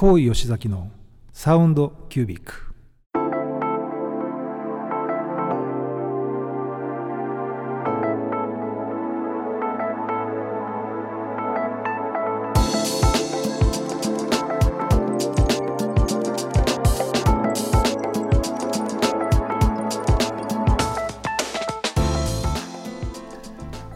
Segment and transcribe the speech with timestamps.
[0.00, 0.92] 高井吉崎の
[1.32, 2.72] サウンドキュービック。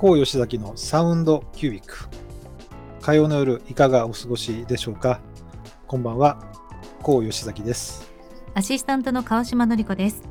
[0.01, 1.95] 高吉崎のサウンドキュービック。
[3.01, 5.21] 火曜の夜いかがお過ごしでしょうか？
[5.93, 6.39] こんばんは。
[7.03, 8.11] 高吉崎です。
[8.55, 10.23] アシスタントの川島典子です。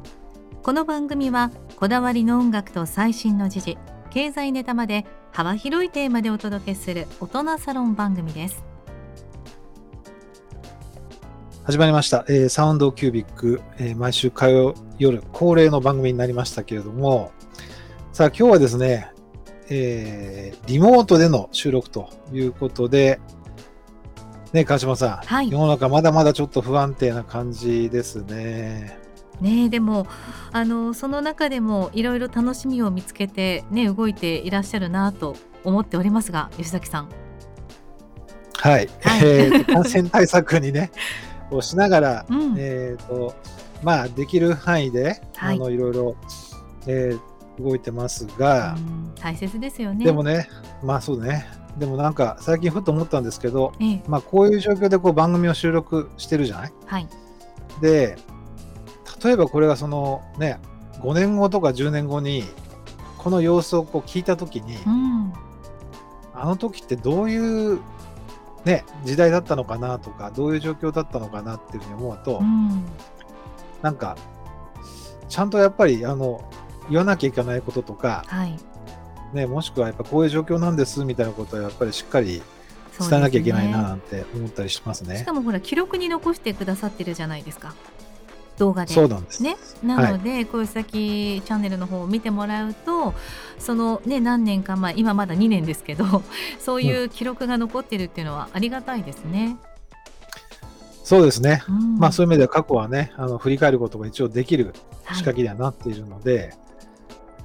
[0.63, 3.77] この番組はこだわりの音楽と最新の時事
[4.09, 8.63] 経済ネタまで幅広いテーマでお届けする大人サロン番組です。
[11.63, 17.33] 始まりました、えーサウンドキュービック、えー毎週火曜夜恒例の番組になりましたけれども。
[18.13, 19.11] さあ今日はですね、
[19.69, 23.19] えーリモートでの収録ということで
[24.53, 25.51] ね川島さん、はい。
[25.51, 28.99] 世の中まだまだちょっと不安定な感じですね。
[29.39, 30.07] ねえでも
[30.51, 37.09] あのその中でもいろいろ楽しみを見つけてね動いていらっしゃるなと思っておりますが吉崎さん。
[38.57, 39.25] はい、はい。
[39.25, 40.91] えーと感染対策にね
[41.49, 42.55] をしながら、うん。
[42.57, 43.33] えーと
[43.83, 45.55] まあできる範囲で、はい。
[45.55, 46.15] あのいろいろ、
[46.87, 47.19] えー
[47.59, 50.05] 動いてますが、うん大切ですよね。
[50.05, 50.49] でもね
[50.83, 54.03] まあそうねでもなんか最近ふと思ったんですけどええ。
[54.07, 56.73] まあこういう状況でこう番組を収録してるじゃない？
[56.85, 57.07] はい。
[57.81, 58.17] で
[59.23, 60.59] 例えばこれがそのね
[60.99, 62.43] 5年後とか10年後に
[63.17, 65.33] この様子をこう聞いた時に、うん。
[66.33, 67.79] あの時ってどういう
[68.65, 72.83] ね時代だったのかなとかどういう状況だったのかなっていうふうに思うと、うん。
[73.81, 74.17] なんか
[75.29, 76.43] ちゃんとやっぱりあの
[76.89, 78.59] 言わなきゃいけないこととか、はい
[79.33, 82.41] ね、もしくはやっぱこういう状況なんですみたいなことはやっぱりしっかり
[82.99, 85.17] 伝えなきゃいけないななんて思ったりしますね。
[85.17, 87.73] しかもほら記録に残してくださってるじゃないですか
[88.57, 89.41] 動画でそうなんです。
[89.41, 93.13] ね、なので、こういう先チャンネルの方を見てもらうと
[93.57, 96.05] そのね何年か前今まだ2年ですけど
[96.59, 99.57] そういう記録が残ってるっていうのはありがたいですね。
[101.03, 101.63] そうですね。
[101.67, 104.73] うんまあそういう意味では過去はね、あの振り返ることが一応できる
[105.03, 106.53] はい仕掛けにはなっているので、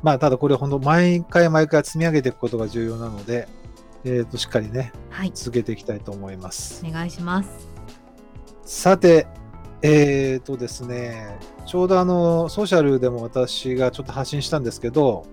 [0.06, 3.48] まあただこれ本当毎回毎回積み上げていくことが重要なので、
[4.04, 6.86] えー、としっかりね、はい、続けていきたいと思います。
[6.86, 7.50] お願いします。
[8.64, 9.26] さて、
[9.82, 15.26] えーとですね、ちょうどあの、ソーシャルでも私がちょっと発信したんですけど、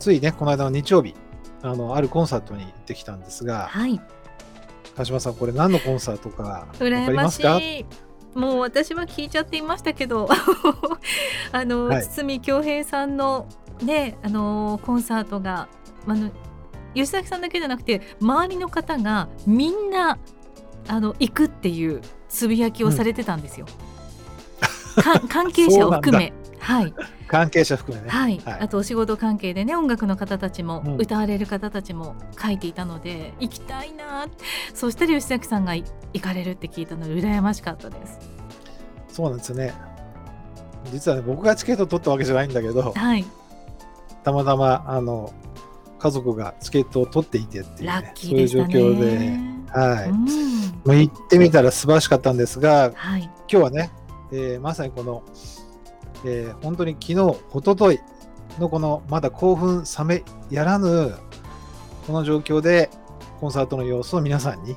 [0.00, 1.14] ついね、この間の日曜日、
[1.62, 4.00] あの、あるコンサートに行ってきたんですが、はい、
[4.96, 7.86] 鹿島さん、これ何のコンサートかわかり羨ましますかい。
[8.34, 10.28] もう私は聞いちゃっていましたけど
[11.52, 12.02] あの、はい。
[12.06, 13.46] 堤恭平さんの
[13.82, 15.68] ねあのコンサートが
[16.06, 16.30] あの
[16.94, 20.18] 吉崎さんだけじゃなくて周りの方がみんな
[20.88, 23.66] あの行くっていうつぶやきをされてたんですよ。
[24.96, 26.32] か関係者を含め
[26.62, 26.94] はい、
[27.26, 28.08] 関係者含めね。
[28.08, 34.28] はい、はいあとお仕事関係でね音楽の方たちも、うん歌われる方たちも書いていたので行きたいな
[34.74, 38.18] そしたら吉崎さんがい行かれるって聞いたので羨ましかったです。
[39.08, 39.74] そうなんですよね。
[40.90, 43.24] 実はね、僕がチケット取ったわけじゃないんだけど、はい、
[44.24, 45.32] たまたま、あの、
[45.98, 48.62] 家族がチケットを取っていてっていう、ね、そういう状。
[48.64, 50.08] 況で、はい。
[50.10, 50.52] うん
[50.84, 53.92] もう行ってみたら素晴らしかったんですが、はい、今日はね、
[54.32, 55.22] えーまさにこの、
[56.24, 58.00] えー本当に昨日、一昨日
[58.58, 61.14] のこのまだ興奮冷めやらぬ
[62.06, 62.90] この状況で
[63.40, 64.76] コンサートの様子を皆さんに、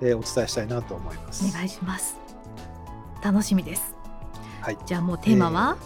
[0.00, 1.48] えーお伝えしたいなと思います。
[1.48, 2.16] お願いします。
[3.22, 3.94] 楽しみです。
[4.60, 5.76] はいじゃあもうテーマは、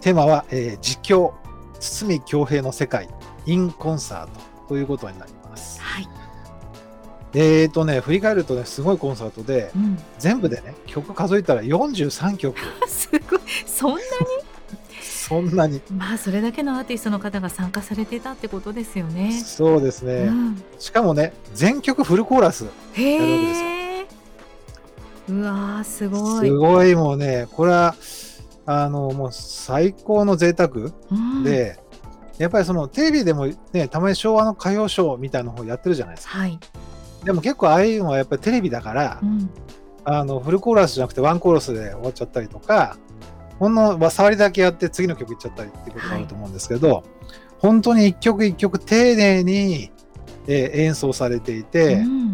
[0.00, 1.32] テーマは、えー実況、
[1.80, 3.08] 堤恭平の世界
[3.46, 5.80] in コンサートということになります。
[7.32, 14.00] はい、えーとね、振り返るとね、すごいコンサートで、うん、全部でね、曲数えたら43曲、 すごいそんな
[15.26, 15.82] そんなに。
[15.90, 19.32] まあそれだけのアーティストの方が参加されてたってことですよね。
[19.32, 20.26] そうですね。
[20.28, 22.66] うん、しかもね、全曲フルコーラス。
[22.92, 23.76] へやるわけですよえ。
[25.28, 26.48] うわーすごい。
[26.48, 27.96] すごいもうね、これは、
[28.66, 31.78] あの、もう最高の贅沢うん、で、
[32.38, 36.38] やっぱりそのテレビでもね、たまに昭和の歌謡ショーみたいなのをやってるじゃないですか。
[36.38, 36.58] はい、
[37.26, 39.50] でも結構ああいうのはやっぱりテレビだからう、ん、
[40.04, 42.96] あの、フルコーラスじゃなくてワンコーラスで終わっちゃったりとか、
[43.58, 47.02] ほんのまあ触りだけやって次の曲いっちゃったりっていうことがあると思うんですけど、
[47.58, 49.90] 本当に一曲一曲丁寧に、
[50.46, 52.32] えー演奏されていて、うん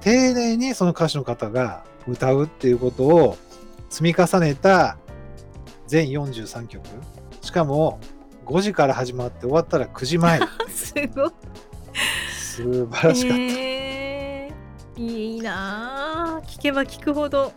[0.00, 3.38] 丁寧にその歌手の方が歌うっていうことを
[3.88, 4.98] 積み重ねた
[5.86, 6.84] 全43曲。
[7.40, 8.00] しかも
[8.46, 10.40] 5時から始まって終わったら9時前。
[10.68, 11.30] すごい。
[12.52, 14.01] 素晴らしかった、へ
[14.96, 17.52] いいなあ聞けば聞くほど。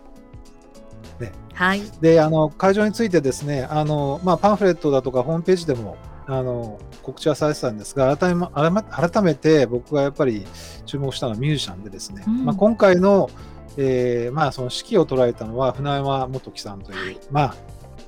[1.20, 1.82] ねはい。
[2.02, 5.98] であの会場についてですねあの、まあ、パンフレットだとかホームページでも
[6.28, 10.46] あの告知はされてたんですが改め改め改めて僕がやっぱり
[10.86, 13.30] 注目したのはミュージシャンでですね、うんまあ、今回の,、
[13.78, 17.56] えーまあその指揮を捉えたのは船山元樹さんという、はいまあ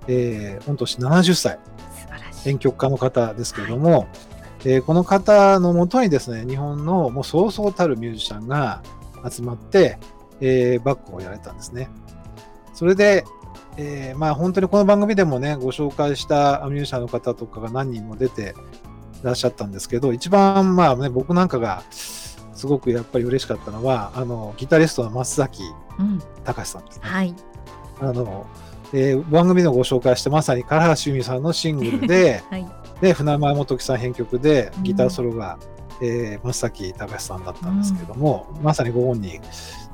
[0.07, 1.59] えー御年70歳。
[2.43, 4.07] 編曲家の方ですけれども、
[4.63, 8.81] えーこの方のもとにですね日本のもうそうそうたるミュージシャンが
[9.29, 9.97] 集まって、
[10.41, 11.89] えーバックをやられたんですね。
[12.73, 13.25] それで、
[13.77, 18.55] えーまあ本当にこの番組でもねご紹介したミュージシャンの方とかが何人も出て
[19.21, 25.63] いらっしゃったんですけど一番まあね僕なんかがすごくやっぱり嬉しかったのはあのギタリストの松崎
[25.99, 26.21] うん。
[26.43, 27.01] 隆さんですね。
[27.07, 27.35] はい。
[27.99, 28.45] あの
[28.93, 30.69] えー番組でもご紹介してまさに唐
[31.03, 32.67] 橋由美さんのシングルで はい。
[33.01, 35.59] で船山元樹さん編曲でうんギターソロが、
[36.01, 39.41] えー松崎隆さんだったんですけども、まさにご本人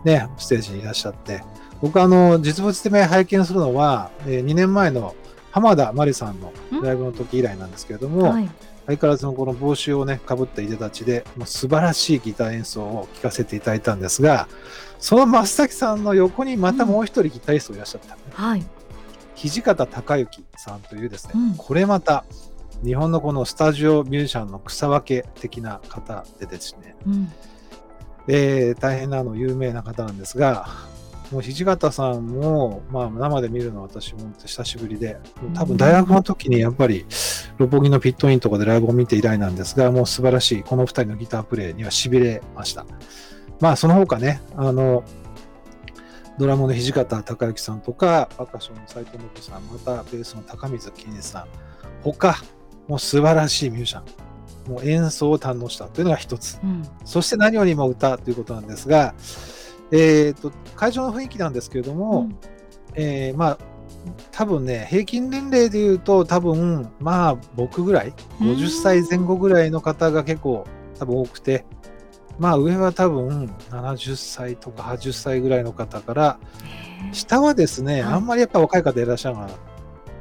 [0.04, 1.44] ねステージにいらっしゃって。
[1.82, 5.16] 僕あの実物で拝見するのは、え2年前の
[5.52, 8.50] 浜田真理さんのライブの時以来なんですけれども、はい。
[8.86, 14.48] 相変わらずのこの帽子をねかぶったいでたちでもう素晴らしいギター演奏を聴かせていただいたんですが
[15.00, 18.66] その松崎さんの横にまたもう一人ギタリストがいらっしゃった、はい。
[19.36, 21.56] 土方隆之さんというですね、うん。
[21.56, 22.26] これまた
[22.84, 27.32] 日本のこのスタジオミュージシャンの草分け的な方でですね、うん。
[28.28, 30.68] えー大変なあの有名な方なんですが、
[31.32, 35.18] もう土方さんも、まあ、生で見るのは私も久しぶりで、
[35.56, 37.06] 多分大学の時にやっぱり
[37.58, 42.86] 六本木のピットインとかでライブを見て以来なんですが、もう素晴らしい、この二人のギタープレイには痺れました。
[43.60, 45.04] まあ、その他ね、あの、
[46.38, 51.46] ドラムの土方隆之さんとか、パーカッションの斉藤信さん、またベースの高水健一さん、
[52.04, 52.36] 他、
[52.88, 56.60] もう素晴らしいミュージシャン、もう演奏を堪能したというのが一つ。
[56.64, 56.84] うん。
[57.06, 59.14] そして何よりも歌ということなんですが、
[59.92, 62.38] えー、と会場の雰囲気なんですけれども、うん。
[62.96, 63.58] えーまあ
[64.32, 70.66] 多分ね平均年齢でいうと多分まあ僕ぐらい50歳前後ぐらいの方が結構
[71.00, 71.66] 多分多くて
[72.38, 76.40] まあ上は多分70歳とか80歳ぐらいの方から
[77.12, 78.14] 下はですね、はい。
[78.14, 79.54] あんまりやっぱ若い方いらっしゃらなか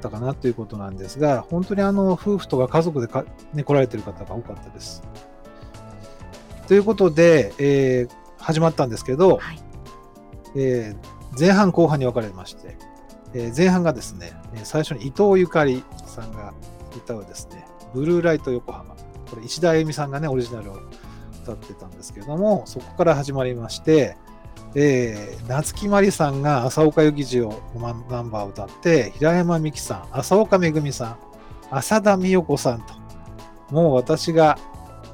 [0.08, 5.02] ったかなということなんですが本当にあの夫婦とか家族でか、ね、来られてる方が多かったです。
[6.66, 9.62] ということで、えー始まったんですけど、はい。
[10.56, 12.76] えー前半後半に分かれまして、
[13.34, 16.52] えー前半がですね、えー最初に伊藤ゆかりさんが
[16.96, 17.64] 歌うですね、
[17.94, 18.96] ブルーライト横浜。
[19.30, 20.78] これ石田あゆみさんがね、オリジナルを
[21.42, 24.16] 歌ってたんですけれども、そこから始まりまして、
[24.74, 27.60] えー夏木マリさんが朝岡幸二を
[28.10, 31.16] ナンバーを歌って、平山美樹さん、朝岡めぐみさん、
[31.70, 32.94] 浅田美代子さんと、
[33.70, 34.58] もう私が、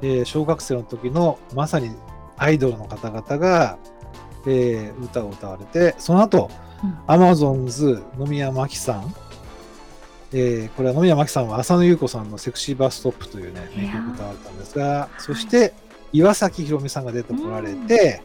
[0.01, 1.91] えー小学生の時のまさに
[2.37, 3.77] アイドルの方々が、
[4.45, 6.49] えー歌を歌われて、その後、
[6.83, 6.97] うん。
[7.07, 9.13] アマゾンズ野宮真紀さん、
[10.31, 15.73] えーこれは野宮真紀さんは浅野ゆう子さんのセクシーバーストップというね、名曲を歌われたんですが、ーそして
[16.13, 18.21] 岩崎宏美さんが出てこられて、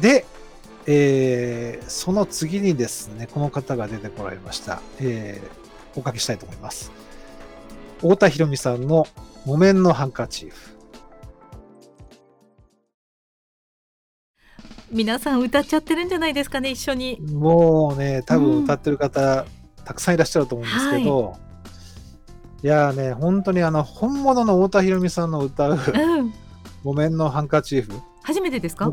[0.00, 0.24] で、
[0.86, 4.80] えーその次にですね、この方が出てこられました。
[5.00, 5.60] えー
[5.98, 6.92] おかけしたいと思います。
[7.98, 9.06] 太田博美さんの
[9.44, 10.76] 木綿のハンカチーフ。
[14.92, 17.18] 皆さん歌っちゃってるんじゃないですかね、一緒に。
[17.20, 19.44] もうね、多うん分歌ってる方、
[19.84, 21.36] たくさんいらっしゃると思うんですけど、
[22.62, 26.32] い、やーね、本当にあの、本物の太田博美さんの歌ううん。
[26.84, 27.92] 木綿のハンカチーフ。
[28.22, 28.92] 初めてですか？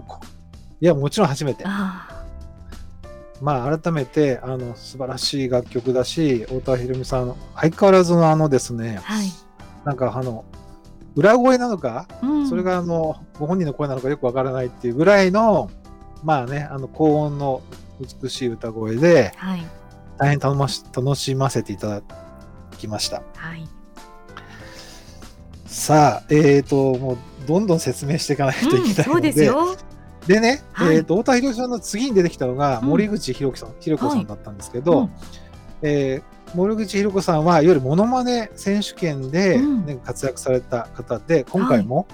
[0.80, 1.64] いや、もちろん初めて。
[1.66, 2.26] あ
[3.42, 9.28] まあ、改めて、あの、素晴らしい楽曲だし、太田博美さん、相変わらずのあのですねあ。、はい。
[9.86, 10.44] なんかあの、
[11.16, 15.70] 裏声なのか、うんそれがあの、ご本人の声なのかよくわからないっていうぐらいの、
[16.24, 17.62] まあね、あの、高音の
[18.22, 19.66] 美しい歌声で、はい。
[20.18, 22.02] 大変楽まし楽しませていただ
[22.78, 23.22] きました。
[23.36, 23.68] はい。
[25.66, 27.18] さあ、えーと、もう
[27.48, 29.76] どんどん説明していかないといけないので、うん、そうですよ。
[30.28, 35.10] でね、はいえーと、太田博さんの次に出てきたのが、うん森口博子さん、博子さんだったんですけど、うん
[35.82, 42.08] えー森口博子さんはいわゆるモノマネ選手権で、うんね活躍された方で、今回も、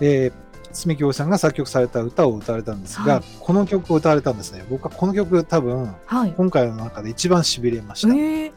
[0.00, 4.64] えー住京さんが作曲された歌を歌われたんですが、はいこの曲を歌われたんですね。
[4.68, 6.34] 僕はこの曲多分、はい。
[6.36, 8.14] 今回の中で一番しびれました。
[8.14, 8.52] えー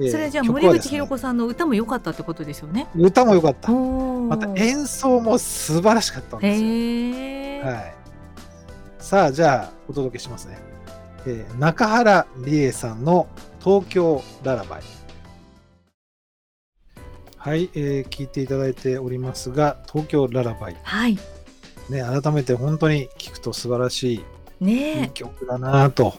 [0.00, 2.88] えーそれじゃあ森口博子さんの歌も良かったってことですよね。
[2.96, 3.72] 歌も良かった。
[3.72, 7.72] おまた演奏も素晴らしかったんですよ。
[7.72, 8.01] はい。
[9.02, 10.58] さあ、じゃあ、お届けしますね。
[11.26, 13.28] えー中原理恵さんの
[13.58, 14.82] 東京ララバイ。
[17.36, 20.76] はい、えー聞いていただいておりますが、東京ララバイ。
[20.84, 21.18] はい。
[21.90, 24.20] ね、改めて本当に聞くと素晴らしいい
[24.60, 26.14] いね曲だなと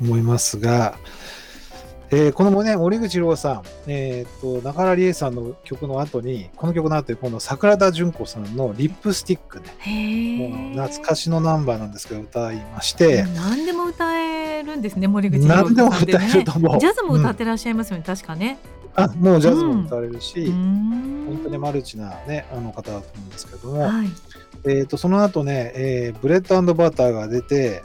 [0.00, 0.96] 思いますが、
[2.12, 15.82] えーこのね、森口郎さん、えーと、中原理恵さんの曲の後に、この曲の後に、今度、桜田淳子さんのリップスティックね、もうえ懐かしのナンバーなんですけど、歌いまして、何でも歌えるんですね森口さんってね。
[15.84, 16.80] 歌えると思う。
[16.80, 18.58] ジャズも歌っうんてらっしゃいますよね、確かね。
[18.96, 21.26] あもうジャズも歌われるし、うーん。
[21.28, 24.08] 本当にマルチな、ね、あの方だと思うんですけども、はい。
[24.64, 27.84] えー、とその後ね、えーブレッドバターが出て、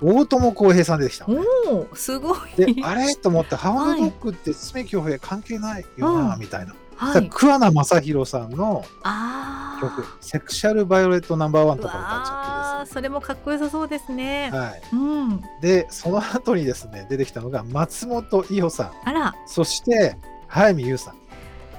[0.00, 2.38] 大友康平さん出てきたのね、おおすごい。
[2.56, 3.14] で、あれ？
[3.16, 6.74] と思って、ハウンドドッグって堤恭平関係ないよな、うんみたいな。
[6.96, 7.28] はい。
[7.28, 14.58] 桑名正宏さんのあ曲ー「セクシャル・バイオレット・ナンバーワン」うとか歌っちゃわーそれもかっこよさそうですねってですね。
[14.58, 14.96] はい、う
[15.34, 15.42] ん。
[15.60, 19.34] で、その後にですね、出てきたのが松本伊代さん、あら。
[19.46, 21.14] そして早見優さん。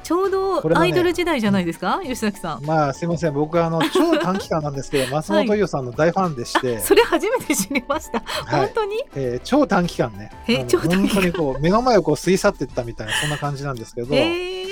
[0.10, 2.66] ちょうどアイドル時代じゃないですか、吉崎さん。
[2.66, 8.60] まあ、すいません、僕はあの 超短期間なんですけど、松本伊代さんの大ファンでして、それ初めて知りました、はい。
[8.62, 9.04] 本当に？
[9.16, 11.08] えー超短期間ね、え超短期間。
[11.10, 14.66] 本当にこう目の前をこう過ぎ去っていったみたいな、そんな感じなんですけど、へえ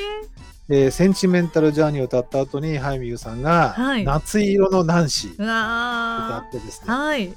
[0.69, 4.03] えーセンチメンタル・ジャーニーを歌った後に、早見優さんが、はい。
[4.03, 5.31] 夏色のナンシー。
[5.33, 7.31] う歌わってですね、ーはい、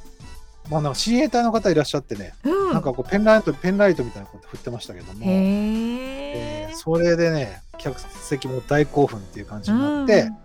[0.71, 10.37] まあ、なんか親衛隊の方いらっしゃってね、うん、なんかこうペンライト、ペンライトみたいなこと振ってましたけども、へええーそれでね、客席も大興奮っていう感じになって、うん。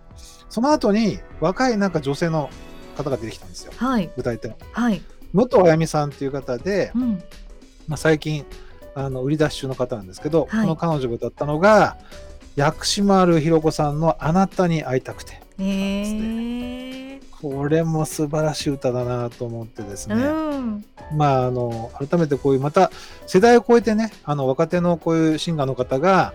[0.48, 2.50] その後に若いなんか女性の
[2.96, 4.10] 方が出てきたんですよ、はい。
[4.16, 4.56] 歌い手の。
[4.72, 5.00] はい、
[5.32, 7.22] 元あやみさんっていう方で、うん、
[7.86, 8.44] まあ、最近
[8.94, 10.60] あの売り出し中の方なんですけど、はい。
[10.62, 11.96] この彼女が歌ったのが
[12.56, 17.02] 薬師丸ひろ子さんの「あなたに会いたくてへえ」
[17.40, 20.84] これも素晴らしい歌だなと思ってですね、うん。
[21.14, 22.90] まああの改めてこういうまた
[23.26, 26.32] 世代を超えてねあの若手のこういうシンガーの方が、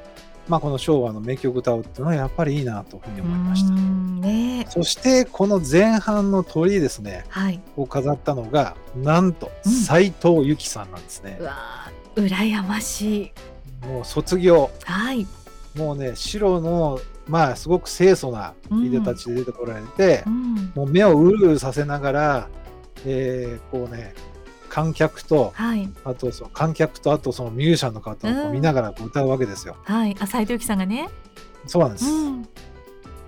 [0.47, 3.73] まあ、この昭和の名曲を歌うっていうのはやっぱりいいなというふうに思いました。
[3.73, 3.77] う。
[3.77, 4.65] んね。
[4.69, 7.59] そしてこの前半の鳥ですねはい。
[7.75, 9.71] を飾ったのがなんとうん。
[9.71, 11.37] 斎藤由貴さんなんですね。
[11.39, 11.43] う。
[11.43, 13.31] わー羨まし
[13.83, 13.87] い。
[13.87, 14.69] もう卒業。
[14.83, 15.25] はい。
[15.75, 20.71] もうね白のまあすごく清楚ないでたちで出てこられてう、ん。
[20.75, 22.49] もう目をうるうるさせながら、
[23.05, 24.13] えーこうね
[24.69, 25.89] 観客とはい。
[26.05, 29.75] あとその観客とあとそのミュージシャンの方を見ながらこう歌うわけですよ。
[29.83, 30.15] はい。
[30.19, 31.09] あ斉藤由貴さんがね。
[31.67, 32.05] そうなんです。
[32.05, 32.47] うん。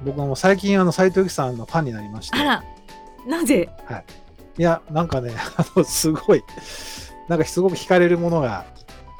[0.05, 2.63] 僕はもう最近あの斉藤由貴さんのファンになりまして、あら。
[3.27, 3.69] なぜ？
[4.57, 6.43] いやなんかねあのすごい
[7.27, 8.65] なんかすごく惹かれるものが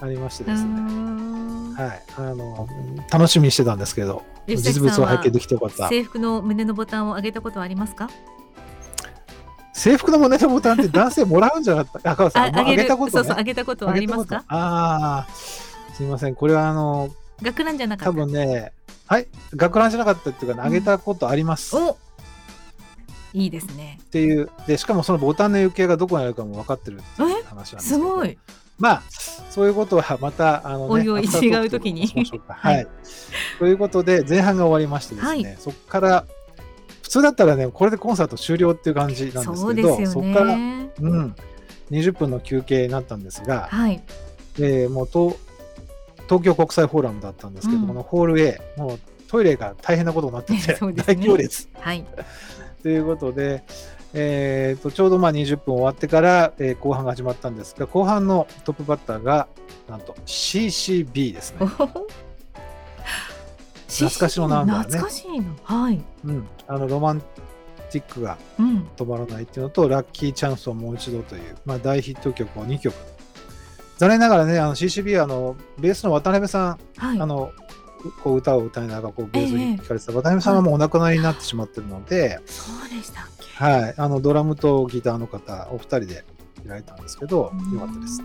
[0.04, 0.70] ありましてうですね。
[0.70, 2.68] んはい、あの
[3.10, 5.88] 楽しみにしてたんですけど、実物を拝見できてよかった。
[5.88, 8.10] 制服の胸のボタンを上げたことはありますか？
[9.74, 12.12] 制服の胸のボタンって男性もらうんじゃなかった？
[12.12, 13.12] あ、川さん、あげたことね。
[13.12, 14.44] そうそう上げたことはありますか？
[14.50, 16.36] あああ、すみません。
[16.36, 17.10] これはあの、
[17.42, 18.74] 学ランじゃなか多った分ね、
[19.08, 21.78] はい、学ランじゃなかったっていうか、ね、うんあげたことあります。
[21.78, 21.98] っお
[23.34, 27.94] いいですねていう、で、しかもそのボタンの行方がどこにあるかも分かってるっていう話なんです。
[27.96, 28.38] すごい。
[28.84, 29.04] まあ、
[29.50, 32.06] そういうことはまた、あの、ね、おいおい違う時に。
[32.06, 32.88] はい はい。
[33.58, 35.58] ということで、前半が終わりましてですね、はい。
[35.58, 36.26] そこから、
[37.02, 41.36] 普通だったらね、これでコンサート終了っていう感じなんですけど、そこから、ねうん、
[41.92, 44.04] 20分の休憩になったんですが、はい。
[44.60, 45.38] えーもう東
[46.28, 47.88] 東京国際フォーラムだったんですけど、うん。
[47.88, 49.00] このホール A、もう
[49.30, 50.94] トイレが大変なことになってて、 ね。
[50.94, 51.70] 大行列。
[51.80, 52.06] はい。
[52.84, 53.64] ということで、
[54.14, 59.48] えーとちょうどまあ20分終わってから、えー後半が始まったんですが、後半のトップバッターが、
[59.90, 61.68] なんと CCB ですね。
[63.88, 64.84] 懐かしのナンバーね。
[64.86, 66.02] 懐かしいのはい。
[66.26, 67.22] うん、あのロマン
[67.92, 68.88] ティックがうん。
[68.98, 72.96] 止まらないっていうのと、ラッキーチャンスをもう一度という、まあ、大ヒット曲を2曲。
[73.98, 77.20] 残念ながらね、あの CCB はあのベースの渡辺さん、はい。
[77.22, 77.52] あの
[78.24, 79.72] こう歌を歌いながらこうベースええ。
[79.74, 86.26] に聴かれてた渡辺さんはもうお亡くなりになってしまってるので、そうでしたはい、あのドラムとギターの方お二人で
[86.66, 88.22] いられたんですけど、よかったです。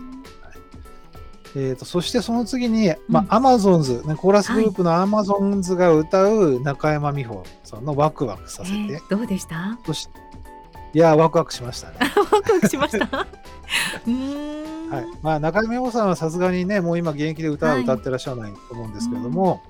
[1.55, 9.79] えー、とそしてその次に、まあ、アマゾンズ、ね、コーラスグループのアマゾンズが歌う中山美穂さんのワクワクさせて、えーどうでした？
[9.85, 10.11] そして
[10.93, 11.97] いや、ワクワクしましたね。
[12.31, 13.05] ワクワクしました？
[13.17, 13.27] はい。
[15.21, 17.83] まあ、中山美穂さんはさすがにね、もう今現役で歌ははい。
[17.83, 19.61] 歌ってらっしゃらないと思うんですけれども、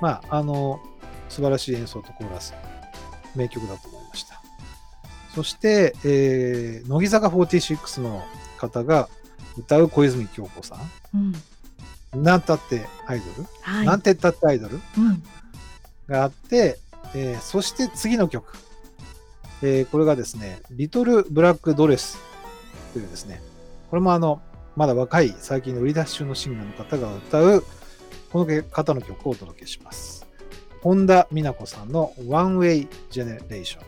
[0.00, 0.80] まあ、あの、
[1.28, 2.52] 素晴らしい演奏とコーラス、
[3.36, 3.97] 名曲だと思いました。
[5.34, 8.22] そして、えー乃木坂46の
[8.58, 9.08] 方が
[9.56, 10.76] 歌う小泉京子さ
[11.14, 12.20] うん。
[12.20, 13.86] ん、なんたってアイドル、はい。
[13.86, 14.80] なんてったってアイドル？
[14.96, 15.22] うん。
[16.08, 16.78] があって、
[17.14, 18.56] えーそして次の曲、
[19.62, 22.18] えーこれがですね、リトル・ブラック・ドレス
[22.92, 23.42] というですね、
[23.90, 24.40] これもあの、
[24.76, 27.64] まだ若い最近の売り出し中のシンガーの方が歌う、
[28.32, 30.26] この方の曲をお届けします。
[30.82, 33.80] 本田美奈子さんの One Way Generation。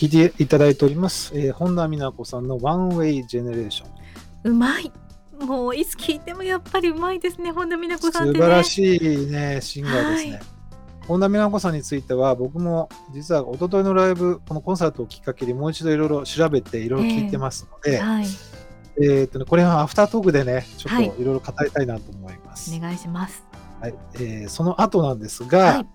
[0.00, 3.84] 聞いていただいております、えー本田美奈子さんの One Way Generation。
[4.44, 4.90] うまい。
[5.38, 8.38] もういつ聞いてもやっぱりうまいですね本田美奈子さんってね。
[8.38, 10.32] 素晴らしいね、シンガーですね。
[10.32, 10.42] はい。
[11.06, 18.24] 本田美奈子さんについては、僕も実は一昨日のライブ、このコンサートをきっかけにもう一度いろいろ調べて、いろいろ聞いてますので、はい。
[19.02, 21.10] えーっとね、これはアフタートークでね、ちょっはい。
[21.10, 22.74] といろいろ語りたいなと思います。
[22.74, 23.44] お願いします。
[23.82, 23.94] はい。
[24.14, 25.86] えーその後なんですが、はい。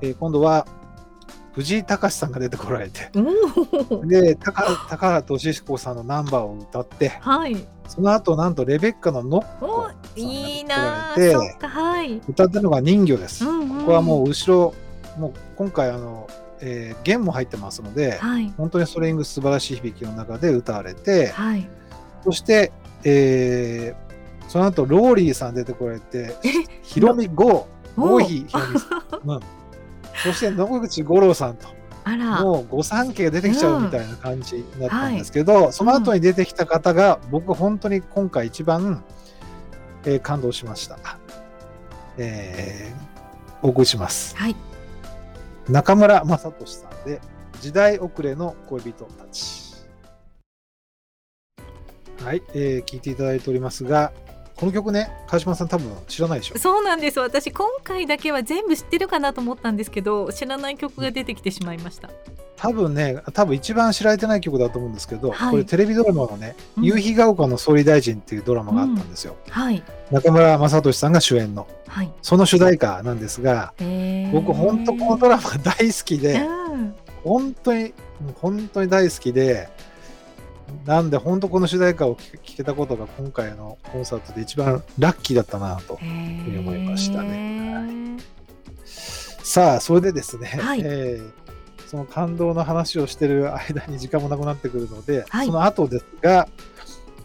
[0.00, 0.66] えー今度は
[1.58, 3.10] 藤井隆さんが出てこられて、
[4.06, 7.56] で高高原俊彦さんのナンバーを歌って、はい。
[7.88, 12.22] その後なんとレベッカのノッコいいなてはい。
[12.28, 13.44] 歌ってるのが人魚です。
[13.44, 14.74] うんうんここはもう後ろ、
[15.18, 16.28] もう今回あの、
[16.60, 18.54] えー弦も入ってますので、はい。
[18.56, 21.68] 本当にストリングス素晴らしい響きの中で歌われて、はい。
[22.22, 22.70] そして、
[23.02, 24.08] えー
[24.48, 26.50] その後ローリーさん出てこられて、え
[26.82, 28.24] ひろみゴー、おゴー。
[28.24, 29.40] ヒひろみさん、 うん、
[30.22, 31.68] そして野口五郎さんと、
[32.04, 39.04] あらもう御三家が出てきちゃうみたいな感じになったんですけど、その後に出てきた方が、僕本当に今回一番、
[40.04, 40.98] えー感動しました。
[42.16, 43.08] えー
[43.60, 44.36] お送りします。
[44.36, 44.56] はい
[45.68, 47.20] 中村雅俊さんで
[47.60, 49.68] 時代遅れの恋人たち。
[52.24, 54.12] はい、えー聞いていただいておりますが、
[54.58, 56.58] この曲ね、川島さん多分知らないでしょ。
[56.58, 57.20] そうなんです。
[57.20, 62.10] 私今回だけは全部知ってるかなと思ったんですけど知らない曲が出てきてしまいました。
[62.56, 65.50] 多分ね、多分一番知られてない曲だと思うんですけど、はい。
[65.52, 66.84] これテレビドラマのね、うん。
[66.84, 69.36] 夕日が丘の総理大臣っていうドラマがあったんですよ。
[69.48, 69.80] はい。
[70.10, 72.12] 中村雅俊さんが主演の、はい。
[72.20, 74.32] その主題歌なんですが、えー。
[74.32, 76.94] 僕本当このドラマ大好きで、うん。
[77.22, 77.94] 本当に、
[78.40, 79.68] 本当に大好きで、
[80.84, 85.94] なんで本当この主題歌を聴けたことが今回のコンサートで一番ラッキーだったなと。
[85.94, 88.16] 思いましたね
[88.84, 91.48] さあ、それでですね、はいえー
[91.88, 96.46] その感動の話をしてる間に時間もなくなってくるので、はいその後ですが、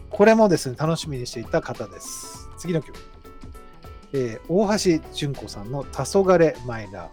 [0.08, 2.48] これもですね、楽しみにしていた方です。
[2.56, 2.96] 次の曲。
[4.14, 7.10] えー大橋純子さんの「黄昏マイラ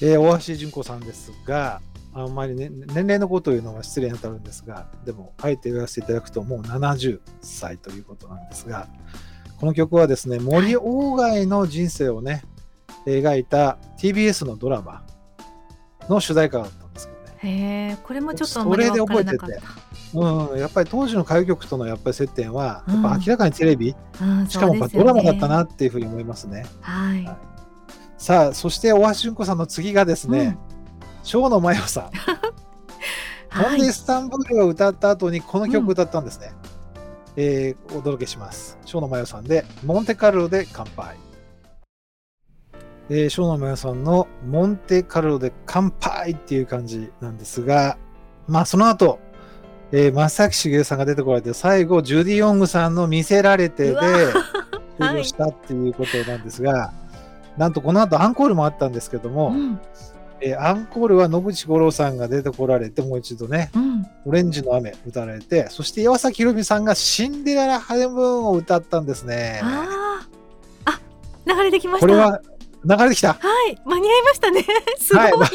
[0.00, 1.80] ー」えー大橋純子さんですが、
[2.12, 8.88] あんまり、ね、年齢のことを言うのは失礼に当たるんですが、でも、あえて言わせていただくと、もう70歳ということなんですが、
[9.58, 12.42] この曲はですね、森鴎外の人生をね、
[13.06, 15.04] 描いた TBS のドラマ
[16.08, 17.38] の主題歌だったんですけどね。
[17.38, 19.62] へえこれもちょっとあんまり分からなかっそれで
[20.12, 22.94] うん、やっぱり当時の歌謡曲とのやっぱり接点は、うん。
[22.94, 26.66] やっぱ明らかにテレビ、た、うん、しかもドラマだったなっていうふうに思いますね。
[26.80, 27.36] はい、はい。
[28.18, 30.58] さあ、そして大橋純子さんの次がですね、
[31.22, 32.04] 生野真世さん。
[32.04, 32.10] うん
[33.50, 36.52] ほんで、スタンブールを歌った後にこの曲を歌ったんですね。
[37.36, 38.78] えーお届けします。
[38.84, 41.16] 生野真世さんで、モンテカルロで乾杯。
[43.08, 47.98] えー、生野真世さんのモンテカルロで乾杯っていう感じなんですが、
[48.46, 49.18] まあその後、
[49.90, 53.96] えー、松崎しげるさんが出てこられて、最後、ジュディ・オングさんの見せられてで
[54.98, 56.92] 終了したっていうことなんですが、
[57.56, 59.80] なんとこの後アンコールもあったんですけども、うん
[60.42, 69.60] えーアンコールは野口五郎さんが出てこられて、もう一度ね、うん、オレンジの雨歌われて、そして岩崎宏美さんがシンデレラ・ハネムーンを歌ったんですね。
[69.62, 70.92] あー。
[70.92, 71.00] あ
[71.46, 72.06] 流れてきました。
[72.06, 72.40] これは
[72.84, 73.34] 流れてきた。
[73.34, 73.78] はい。
[73.84, 74.66] 間に合いましたね。
[74.98, 75.46] すごい、は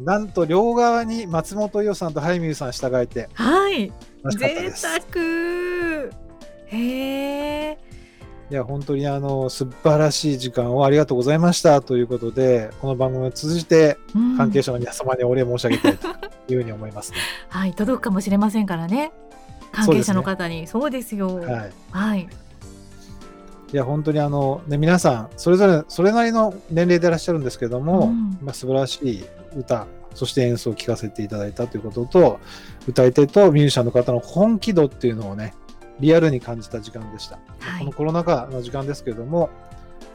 [0.00, 3.92] い、なんと両側に松本伊代さんと早見優さん従えて、はい。
[4.36, 4.82] 贅す。
[4.82, 6.18] 沢。
[6.66, 7.78] へえ
[8.50, 11.82] いや、本当にあの素晴らしい時間をありがとうございました。
[11.82, 13.98] ということで、この番組を通じて
[14.38, 16.08] 関係者の皆様にお礼申し上げたいと
[16.52, 17.18] いうふうに思いますね。
[17.50, 19.12] はい届くかもしれませんからね。
[19.70, 20.66] 関係者の方に。
[20.66, 21.36] そうですよ。
[21.36, 21.72] はい。
[21.90, 22.28] はい。
[23.70, 28.38] いや、本当にあの、ね、皆さん、それぞれ、それなりの年齢でいらっしゃるんですけども、うん。
[28.40, 29.24] まあ、素晴らしい
[29.58, 32.40] 歌、そして演奏を聴かせていただいたということと、
[32.88, 35.52] 歌い手とミュージシャンの方の本気度っていうのをね、
[36.00, 37.38] リアルに感じた時間でした。
[37.60, 37.80] はい。
[37.80, 39.50] このコロナ禍の時間ですけれども、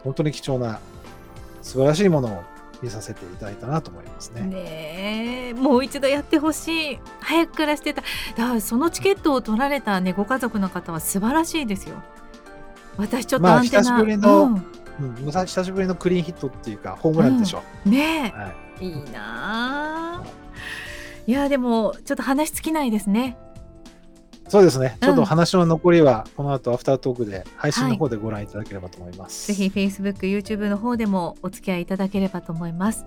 [0.04, 0.80] 本当に貴重な、
[1.62, 2.43] 素晴らしいものを
[2.82, 4.41] 見させていただいたなと思いますね。
[4.41, 5.54] ねえ。
[5.54, 7.00] もう一度やってほしい。
[7.22, 8.02] 早くからしてた。
[8.02, 8.08] だ
[8.48, 11.96] からそのチケットを取られたねご家族の方は素晴らしいですよ。
[12.98, 14.65] 私ちょっとまあアンテナ、久しぶりのうん。
[15.00, 17.63] うん、久しぶりのクリーンヒットっていうか、ホームランでしょ。
[17.86, 18.56] ねはい。
[18.82, 20.24] えいいなあ。
[21.26, 23.38] いやでもちょっと話尽きないですね
[24.54, 24.98] そうですね。
[25.02, 25.08] うん。
[25.08, 29.48] ちょっと話の残りは、この後アフタートークで配信の方でご覧いただければと思います。
[29.48, 33.04] ぜひ Facebook、YouTube の方でもお付き合いいただければと思います。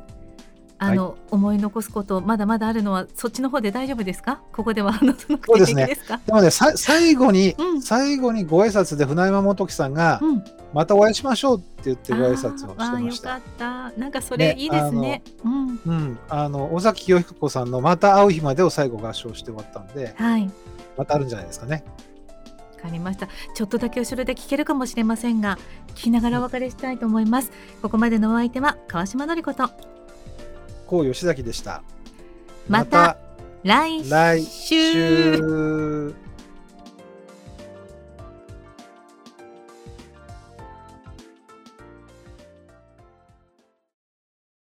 [0.78, 4.40] あの、思い残すことまだまだあるのはそっちの方で大丈夫ですか？
[4.52, 7.80] ここでは話さなくてそうですかでもね、さ最後に、うん。
[7.80, 10.44] 最後にご挨拶で船山元樹さんが、うん。
[10.74, 13.28] またお会いしましょうって言ってご挨拶をしてあーあーよました。
[13.28, 13.92] かった。
[13.92, 15.22] なんかそれねいいですね。
[15.44, 15.80] うん。
[15.86, 20.14] うん、あの尾崎清彦さんの「また会う日まで」を最後合唱して終わったんで。
[20.18, 20.50] はい
[20.96, 21.84] またあるんじゃないですかね。
[22.76, 23.28] わかりました。
[23.54, 27.50] ちょっとだけ後ろで聞けるかもしれませんが聞きながらお別れしたいと思います。
[27.82, 29.70] ここまでのお相手は川島のりこと。
[30.86, 31.82] こう吉崎でした。
[32.68, 33.16] また
[33.62, 34.10] 来週。
[34.10, 36.14] 来週。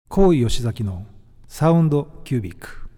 [0.10, 1.06] 高井吉崎の
[1.48, 2.89] サウンドキュービック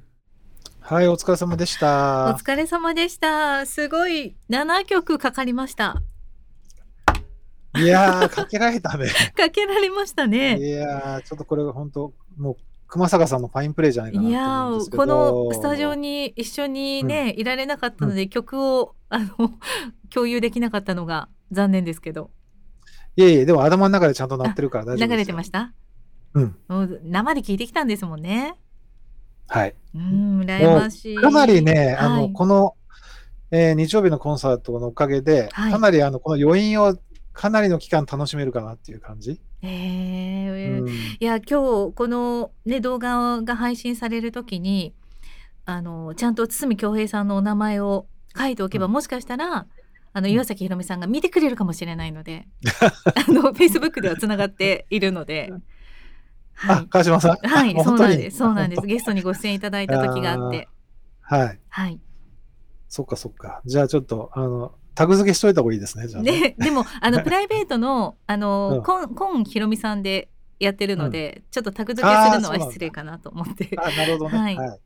[0.91, 2.34] はいお疲れ様でしおた。
[2.38, 3.65] 疲れ様でした。
[3.65, 6.01] すごい7曲かかりました。
[7.77, 9.08] いやーかけられたね。
[9.38, 10.58] かけられましたね。
[10.60, 12.56] いやーちょっとこれが本当もう
[12.88, 15.06] 熊坂さんのファインプレーじゃないかいやなと思うんですーこ。
[15.06, 19.30] のスタジオに一緒にね、いられなかったので、曲をあの
[20.13, 22.32] 共有できなかったのが残念ですけど。
[23.15, 25.08] いやいやでも頭の中でちゃんと鳴ってるから大丈夫ですよ。
[25.15, 25.71] 流れてました？
[26.34, 26.56] うん。
[26.67, 28.56] もう生で聞いてきたんですもんね
[29.51, 29.75] はい。
[29.93, 31.17] うん羨ましい。
[31.17, 32.33] かなりね、あの、はい。
[32.33, 32.75] この、
[33.51, 35.71] えー日曜日のコンサートのおかげで、はい。
[35.73, 36.97] かなりあの、この余韻を
[37.33, 39.41] かなりの期間楽しめるかなっていう感じ。
[39.61, 40.87] えーうん。
[40.87, 44.93] いや今日この、ね、動画が配信される時に
[45.65, 48.93] あのちゃんと堤恭平さんのお名前を書いておけば、うん。
[48.93, 49.67] もしかしたら
[50.13, 52.47] あの岩崎宏美さんが見てくれるかもしれないので
[53.27, 55.51] あの Facebook ではつながっているので。
[56.53, 57.47] はあい、川島さん？
[57.47, 58.37] はい、あそうなんです。
[58.37, 58.81] そうなんです。
[58.85, 60.67] ゲストにご出演いただいた時があって、
[61.21, 61.59] はい。
[61.69, 61.99] はい。
[62.87, 63.61] そっかそっか。
[63.65, 66.07] じゃあちょっと、あの、タグ付けしといた方がいいですね。
[66.07, 73.69] じゃあね、で、でも、あの、 プライベートの、あの、うんコン、コンひろみさんでやってるので、ちょっとタグ付けするのは失礼かなと思って。
[73.77, 74.37] あ、なるほどね。
[74.37, 74.79] はいはい。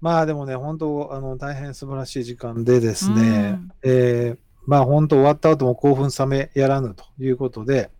[0.00, 7.90] まあでもね、本当、あの、大変素晴らしい時間でですね、うんえーまあ本当終わった後も興奮冷めやらぬということで、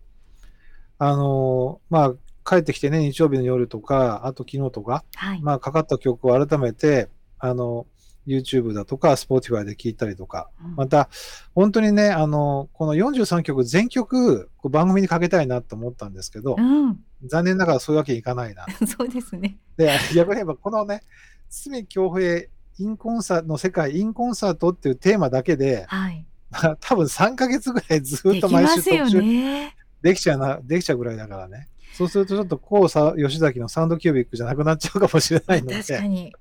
[1.04, 2.14] あのまあ
[2.48, 5.42] 帰ってきてね、日曜日の夜とか、あと昨日とか、はい。
[5.42, 7.86] まあかかった曲を改めて、あの、
[8.26, 11.08] YouTube だとか、Spotify で聴いたりとか、うんまた、
[11.54, 18.66] 本当にね、あの、この43曲全曲、番組にかけたいなと思ったんですけど、うん、残念ながらそういうわけにいかないな。
[18.86, 19.58] そうですね。
[19.76, 21.02] で、逆に言えば、このね、
[21.50, 22.42] 堤恭平
[22.78, 26.24] インコンサートの世界インコンサートっていうテーマだけで、はい。
[26.50, 29.76] まあ多分3ヶ月ぐらいずっと毎週特集ね。
[30.02, 31.68] できちゃうな、できちゃうぐらいだからね。
[31.94, 36.32] そうするとちょっとこうさ、吉崎のサウンドキュービックじゃなくなっちゃうかもしれないので、確かに。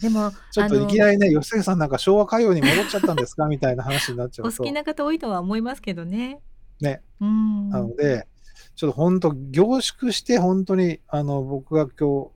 [0.00, 3.46] でも、 ちょっといきなりね、吉崎さんなんか昭和歌謡に戻っちゃったんですか？
[3.46, 6.40] みたいな話になっちゃうとお好き、な方多いとは思いますけどね。
[6.80, 7.02] ね。
[7.20, 7.68] うん。
[7.68, 8.26] なので、
[8.76, 12.30] ちょっと本当、凝縮して本当に、あの、僕が今日、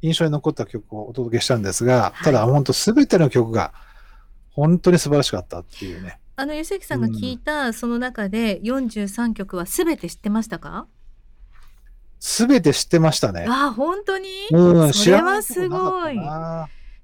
[0.00, 3.74] 印象に残った曲をお届けしたんですが、いただ本当すべての曲が、
[4.50, 6.20] 本当に素晴らしかったっていうね。
[6.40, 10.86] あの、吉崎さんが聞いた、その中で43曲はすべて知ってましたか？
[12.20, 13.44] すべて知ってましたね。
[13.48, 14.28] あ、本当に？
[14.52, 16.16] うん、それはすごい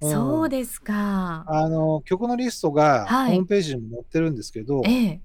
[0.00, 1.44] そうですか。
[1.48, 5.20] あの、曲のリストがはいホームページにも載ってるんですけど、ええ。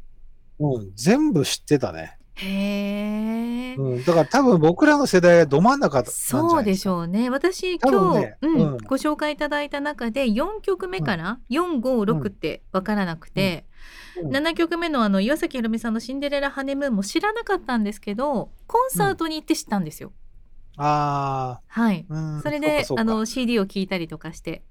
[0.57, 2.17] うん、全部知ってたね。
[2.33, 3.75] へえ。
[3.75, 6.87] うん、だから多分僕らの世代はど真ん中そうでし。
[6.89, 7.29] ょうね。
[7.29, 13.65] 私多今日、うんうんご紹介いただいた中で4曲目から4、5、6って分からなくて、
[14.21, 20.11] うん7曲目のあの岩崎宏美さんの「シンデレラ・ハネムーン」も知らなかったんですけどコンサートに行って知ったんですよ。
[20.77, 22.05] あはい。
[22.09, 24.63] あ、うん、それであの CD を聴いたりとかして。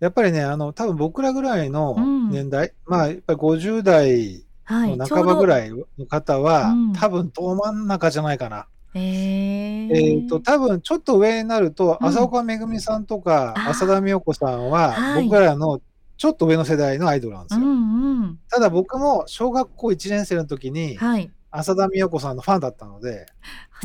[0.00, 4.96] やっぱりね、あの、多分僕らぐらいのうん年代、まあ、やっぱり50代はい。
[4.96, 5.68] の半ばぐらい。
[5.68, 8.66] いの方は、うん多分ど真ん中じゃないかな。
[8.94, 9.88] へえ。
[9.88, 15.80] えっ、と、多分ちょっと上になると、うん浅岡めぐみさんとか、浅田美代子さんは、はい僕らの
[16.16, 17.66] ちょっと上の世代のアイドルなんですうよ。
[17.66, 18.38] んうん。
[18.48, 21.30] ただ僕も小学校1年生の時に、はい。
[21.50, 23.26] 浅田美代子さんのファンだったので、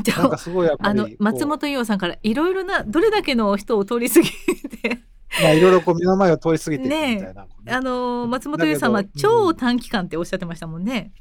[0.03, 4.99] じゃなんかすごいやっぱりあの松本伊代さんからいろいろなどれだけの人を通り過ぎて
[5.41, 7.47] まあいろいろこう目の前を通り過ぎてみたいな。
[7.67, 11.13] あの松本伊代さんは超短期間っておっしゃってましたもんね。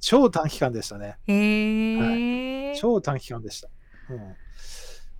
[0.00, 1.16] 超短期間でしたね。
[1.28, 3.68] へえ、超短期間でした。
[4.10, 4.34] うん、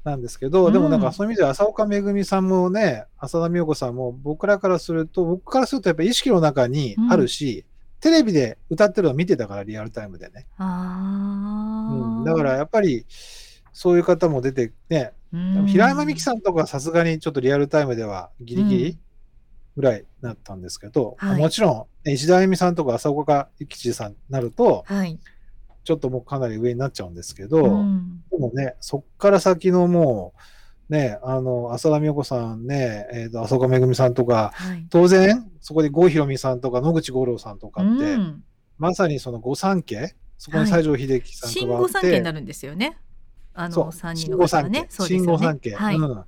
[0.05, 7.65] なんですけど、でもなんうんかそういう意味では浅岡めぐみさんもね、浅田美代子さんも僕らからすると、僕からするとやっぱり意識の中にあるし、
[8.01, 10.47] テレビで歌ってるのを見てたから、リアルタイムでね。
[10.59, 13.07] うん、だからやっぱり
[13.73, 15.67] そういう方も出てね、うん。
[15.67, 18.99] 平山美樹さんとかはさすがにちょっとリアルタイムではギリギリ
[19.77, 21.39] ぐらいだったんですけど、はい。
[21.39, 25.19] もちろん、ね、石田あゆみさんとか浅岡幸吉さんになると、はい。
[25.85, 28.23] ちょっともうかなり上になっちゃうんですけど、うん。
[28.31, 30.33] でもね、そっから先のも
[30.89, 34.87] う、ね、あの、浅田美代子さんね、えっ、と、浅岡めぐみさんとか、はい。
[34.91, 38.45] 当然、そこで郷ひろみさんとか野口五郎さんとかって、うん。
[38.79, 42.99] まさにその御三家、そこに西城秀樹さん新があって、御三家になるんですよね。
[43.55, 44.87] あの三人新の方がね。
[44.91, 45.97] 新御三家、はい。
[45.97, 46.25] うん、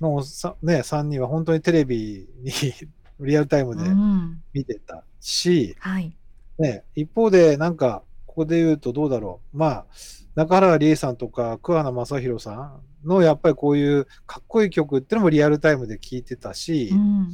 [0.00, 2.52] のさね、3人は本当にテレビに
[3.20, 4.42] リアルタイムでうん。
[4.52, 6.16] 見てたし、はい。
[6.58, 8.02] ね、一方で、なんか、
[8.36, 9.56] ここで言うとどうだろう。
[9.56, 9.86] まあ、
[10.34, 17.28] 中原理恵さんとか桑名正宏さんのやっぱりこういうかっこいい曲ってのもリアルタイムで聴いてたし、うん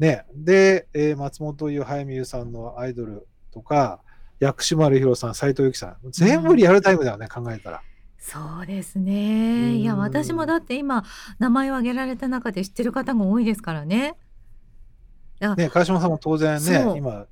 [0.00, 4.00] ね、で、えー松本優、早見優さんのアイドルとか、
[4.40, 7.82] 薬師丸ひろさん、斎藤由貴さん、全部リアルタイムだよね、考えたら。
[8.18, 9.76] そうですね。
[9.76, 11.04] いや、うん私もだって今、
[11.38, 14.16] 名前を挙げられた中で知ってる方が多いですからね。
[15.40, 17.26] あね、川島さんも当然ね今、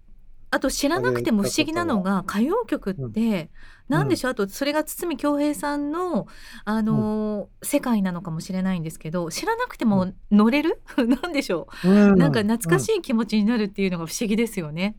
[0.54, 3.50] あと知らなくても不思議なのが歌謡曲って、
[3.88, 4.30] なんでしょう？
[4.30, 6.28] あとそれが堤恭平さんの、
[6.64, 10.80] あのー世界なのかもしれないんですけど知らなくても乗れる？
[10.96, 14.96] なんでしょう、うなんか懐かしい、い気持ちになるっていうのが不思議ですよね。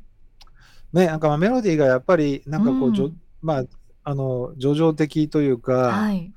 [0.91, 3.63] ね、なんかまあメロディーがやっぱり、なんかこう、じょうんまあ、
[4.03, 6.31] あの、叙情的というか、はい。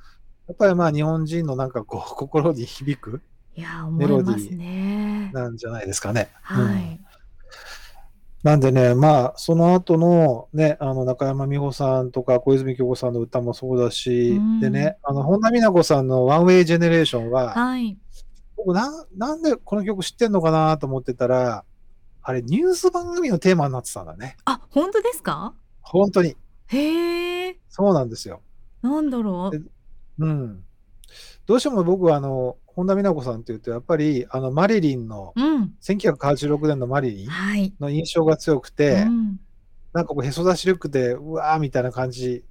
[0.46, 3.20] やっぱりまあ日本人のなんかこう、心に響く
[3.56, 5.30] いや思いますね。
[5.32, 6.28] なんじゃないですかね。
[6.50, 6.66] うん。
[6.66, 7.00] はい。
[8.44, 17.98] なんでね、まあ、その後のね、あの、中山美穂さんとか小泉京子さんの歌もそうだし、うんでね、あの、本田美奈子さんのワンウェイジェネレーションは、はい。
[18.56, 21.64] 僕な、なんでこの曲知ってんのかなと思ってたら、
[22.22, 24.36] あれ、ニュース番組のテーマになってたんだね。
[24.44, 25.54] あ本当ですか？
[25.80, 26.36] 本当に。
[26.66, 27.58] へえ。
[27.68, 28.42] そうなんですよ。
[28.82, 30.24] なんだろう。
[30.24, 30.62] うん。
[31.46, 35.74] どうしても僕は、あの、本田美奈子さんっていうと、やっぱり、あの、マリリンの、うん。
[35.82, 37.74] 1986年のマリリンはい。
[37.80, 39.40] の印象が強くて、うん
[39.92, 42.44] なんかこうへそ出しルックで、うわーみたいな感じ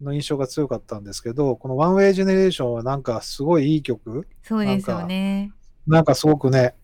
[0.00, 5.52] の印象が強かったんですけど、このワンウェイジェネレーションはなんかすごいいい曲、そうですよね。
[5.86, 6.74] なんかすごくね、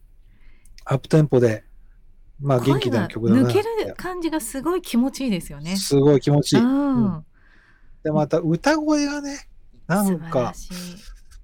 [0.84, 1.64] アップテンポで、
[2.40, 5.76] まあ元気な曲だな抜ける感じがすごい気持ちいいですよね。
[5.76, 6.62] すごい気持ちいい。
[6.62, 7.24] うん。
[8.02, 9.48] で、また歌声がね、
[9.86, 10.52] なんか、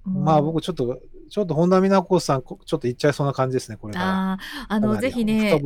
[0.05, 0.99] まあ僕ちょっと、
[1.33, 4.05] ちょっと本田美奈子さん、こちょっと言っちゃいそうな感じですね、これから。
[4.05, 5.59] ああ、あのぜひね。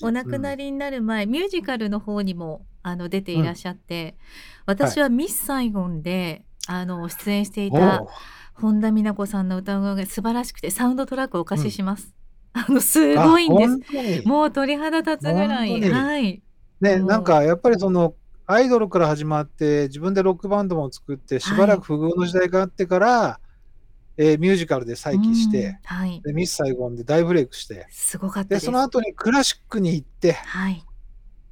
[0.00, 0.64] お亡くなり。
[0.64, 4.16] りになる前、ミュージカルの方にもあの出ていらっしゃって、
[4.64, 8.08] 私はミスサイゴンであの出演していおたう
[8.54, 12.14] 本田美奈子さんの歌声が素晴らしくて、サウンドトラックをお貸しします。
[12.54, 14.26] あのすごいんです。
[14.26, 15.82] もう鳥肌立つぐらい。
[15.82, 16.42] はい。
[16.80, 18.14] ね、なんかやっぱりその
[18.46, 23.40] アイドルから始まって自分でロックバンドも作ってしばらく不遇の時代があってから、
[24.16, 26.20] えーミュージカルで再起して、うんはい。
[26.22, 28.60] でミス・サイゴンで大ブレイクしてすごかったで。
[28.60, 30.84] その後にクラシックに行ってはい。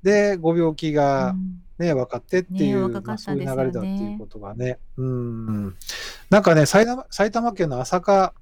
[0.02, 5.76] でご病気うが、んね分かってっていう、ねまあ、そういう流れだっていうことがねうん
[6.30, 8.32] なんかね埼玉埼玉県の朝霞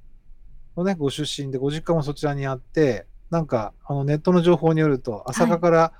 [0.76, 5.92] のねご出身でご実家もそちらにあってなんかあのネットの情報によると朝霞から、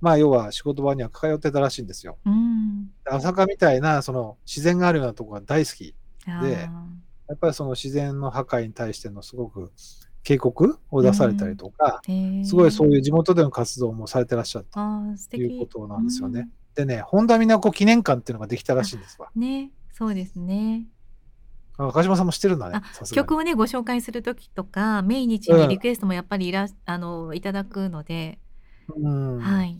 [0.00, 2.18] まあ要は仕事場には通ってたらしいんですよ。
[2.26, 2.90] うん。
[3.04, 5.94] 朝霞みたいなその自然があるようなところが大好き。
[6.26, 6.68] あで
[7.28, 9.72] やっぱりその自然の破壊に対してのすごく
[10.22, 16.48] 警告を出されたりとか、ーすごいそういう地元での活動もされてらっしゃったあー素と敵いうことなんですよね。
[16.74, 19.30] でね、本田美奈子記念館っていうのができたらしいんですわ。
[19.34, 20.86] うんね、そうですね。
[21.78, 22.82] あ赤島さんも知ってるんだね
[23.14, 28.38] 曲をねご紹介する時とか命日にリクエストもやっぱりいら、あのいただくので、
[28.96, 29.76] うんはい。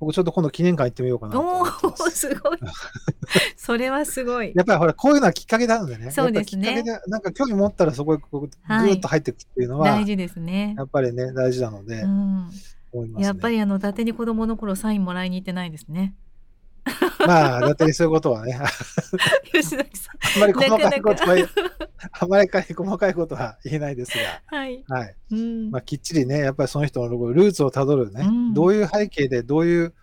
[0.00, 2.58] 僕ちょっと今度記念館行ってみようかなとお思ってますおすごい。
[3.56, 4.52] それはすごい。
[4.54, 6.10] やっぱりほらこういうのはきっかけなのでね。
[6.10, 10.84] そうですねきっかけでなんか興味持ったらそこへぐっと入っていくっていうのは、大事ですねや。
[10.84, 12.50] っぱりね大事なので、うん。
[12.92, 13.26] 思いますね。
[13.26, 16.14] やっぱりあの伊達に子供の頃サインもらいに行ってないですね。
[17.26, 18.66] まあだってそういうことはね、あ
[19.52, 21.44] 吉崎さんまり細かいことはなか
[22.20, 24.20] あまり細かいことは言えないですん。
[24.46, 24.84] はい。
[24.88, 25.14] が、はい。
[25.32, 25.70] うん。
[25.70, 29.94] まあ、きっちりね、やっぱりその人のルーツをたどるね、うんどういう背景で、どういう、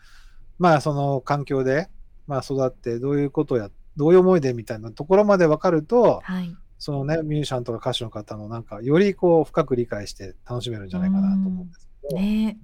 [0.59, 1.89] まあ、その環境で、
[2.27, 6.55] まあ、育って、どういうことをや、どういう思いでみたいなところまで分かると、はい。
[6.77, 12.57] そのね、ミュージシャンとか歌手の方のなんか、よりこう、深く理解して楽しめるんじゃないかなと思うんですけど、ね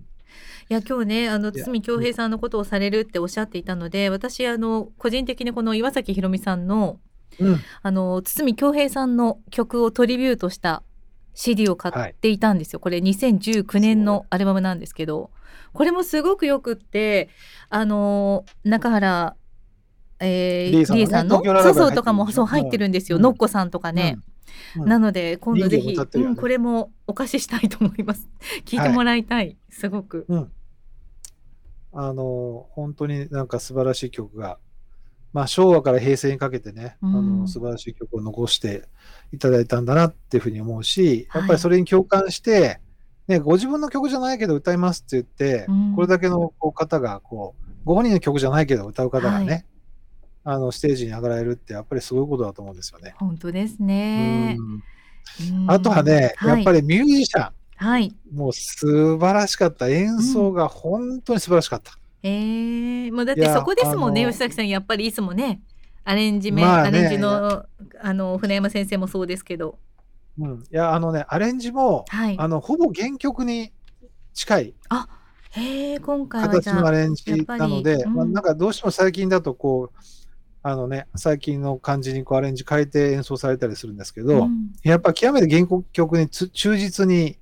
[0.70, 7.00] いや今日ねあの堤恭平さんのことをされるっておっしゃっていたので私あの個人的にこの岩崎宏美さんの
[7.40, 10.84] うん、あの堤恭平さんの曲をトリビュートした
[11.34, 15.32] CD を買っていたんですよ、これ2019年のアルバムなんですけど。
[15.74, 17.30] これもすごくよくって
[17.70, 19.36] あの中原
[20.24, 24.31] えー、リエさんのねそうそうとかもそう入ってるんですよ、うんノッコさんとかね、うん
[24.76, 26.06] なので今度ぜひ、ね。
[26.14, 28.28] うん、これもお貸ししたいと思います。
[28.66, 30.26] 聞いてもらいたい、すごく。
[30.30, 30.52] うん。
[31.94, 34.58] あの、本当になんか素晴らしい曲が、
[35.34, 37.16] まあ、昭和から平成にかけてね、うん。
[37.16, 38.84] あの素晴らしい曲を残して
[39.34, 41.42] いただいたんだなっていうふうに思うし、はい。
[41.42, 42.80] やっぱりそれに共感して、
[43.28, 45.96] ね、ご自分の曲じゃないけど歌いますって言って、うん。
[45.96, 49.60] これだけのこう方がこう、ご本人の曲じゃないけど歌う方がね、は
[50.44, 53.14] あのステージに上がられるって、やっぱりすごいことだと思うんですよね。
[53.18, 54.56] 本当ですね。
[54.58, 54.84] うんうん
[55.68, 58.14] あとはね、やっぱり、りミュージシャン、はい。
[58.34, 59.88] もう素晴らしかった。
[59.88, 61.98] 演奏が本当に素晴らしかった。
[62.24, 65.62] ええもうだってそこですもんね、吉崎さん、やっぱりいつもね、
[66.04, 67.66] アレンジメ、まあねアレンジの、
[68.02, 69.78] あの、船山先生もそうですけど。
[70.40, 72.38] うん、いや、あのね、アレンジも、はい。
[72.38, 73.72] あのほぼ原曲に
[74.34, 74.74] 近い
[75.52, 80.21] へえ、今回はじ形のアレンジなので、うんまあ、なんかどうしても最近だとこう、
[80.64, 87.38] あのね、最近の感じにこうアレンジ変えて演奏されたりするんですけど、うんやっぱ極めて原曲につ忠実に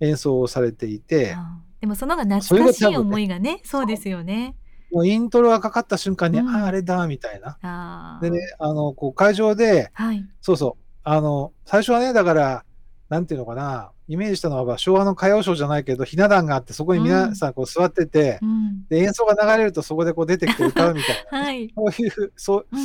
[0.00, 4.54] 演奏をされていて、あでもその方が懐かしい思いがね、そうですよね。
[4.90, 8.18] もうイントロがかかった瞬間に、うんああ、あれだ、みたいな。
[8.22, 10.24] でね、あの、こう会場で、はい。
[10.40, 12.64] そうそう、あの、最初はね、だから、
[13.08, 18.86] なんていうのかな、イメージしたのは昭和の歌謡ショーじゃないけど、ひな壇があって、そこに皆さんこう座ってて、うん。
[18.88, 21.38] で、演奏が流れるとそこでこう出てきて歌うみたいな。
[21.44, 21.70] はい。
[21.76, 22.80] そういう、そう、うん。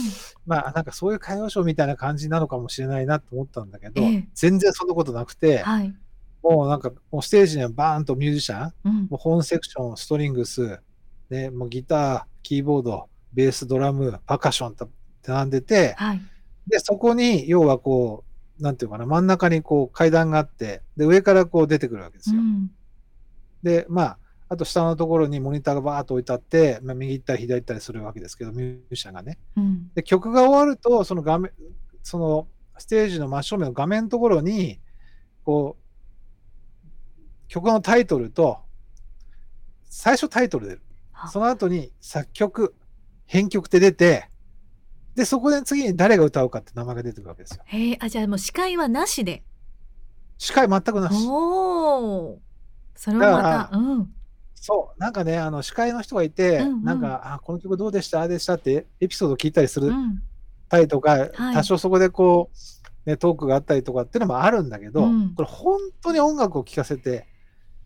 [0.46, 5.96] まあなんかそういう歌謡ショーみたいな感じなのかもしれないなと思ったんだけど、ええ全然そんなことなくて、はい。
[6.44, 8.94] もうなんかもうステージにはバーンとミュージシャン、うん。
[9.04, 10.82] もうホーンセクション、ストリングス、
[11.30, 14.90] ね、もうギター、キーボード、ベース、ドラム、パーカッションと
[15.26, 16.22] 並んでて、はい。
[16.68, 22.40] で、そこに要はこう、なんていうかな、真ん中にこう階段があって、で、上からこう出てくるわけですよ。
[22.40, 22.72] うん。
[23.64, 24.18] で、まあ、
[24.50, 29.40] あと下のところにモニターがバーッと置いてあって、まあ、右行ったり左行ったりするわけですけど、ミュージシャンがね。
[29.58, 29.92] うん。
[29.96, 31.52] で、曲が終わると、その画面、
[32.04, 34.80] そのステージの真正面の画面のところに、
[35.44, 35.84] こう、
[37.48, 38.60] 曲のタイトルと、
[39.90, 40.82] 最初タイトル出る。
[41.14, 42.76] あその後に作曲、
[43.26, 44.30] 編曲って出て、
[45.16, 47.64] で、そこで次に誰が歌うかって名前が出てくるわけですよ。
[47.66, 49.44] へえ、あ、じゃあもう司会はなしで。
[50.38, 51.28] 司会全くなし。
[51.28, 52.42] おお。
[52.96, 54.14] それはまた、うん。
[54.56, 58.54] そう、なんかね、あの司会の人がいて、うんうんなんか、あ、この曲どうでした、ああでした？
[58.54, 60.22] ってエピソードを聞いたりするうん。
[60.70, 62.50] たりとか、はい多少そこでこ
[63.06, 67.28] う、ね、トークがあったりとかっていうのもあるんだけど、うんこれ本当に音楽を聴かせて、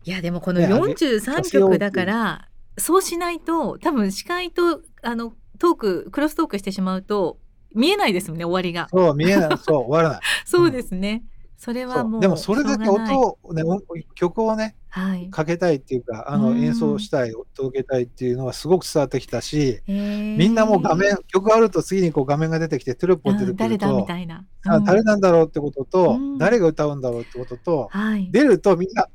[0.04, 7.38] いやでもこのねあげ43曲だから、そうしないと多分司会とあのトーククロストークしてしまうと
[7.74, 8.88] 見えないですもんね終わりが。
[8.90, 10.20] そう、見えない、 そう、終わらない。
[10.44, 11.24] そうですね。
[11.56, 13.82] それはもうでもそれだけ音を、ね、音
[14.14, 15.28] 曲をね、はい。
[15.28, 24.46] かけたいっていうか、あのうん演奏したい、届けたいっていうのはすごく伝わってきたし、みんなもう画面、曲があると次にこう画面が出てきて、テロップが出てくるうん誰だみと、たいな。
[24.66, 28.30] あうん誰なんだろうってことと、うん誰が歌うんだろうってことと、はい。
[28.30, 29.08] 出るとみんな、